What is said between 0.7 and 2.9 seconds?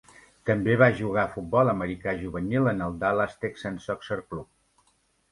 va jugar futbol americà juvenil en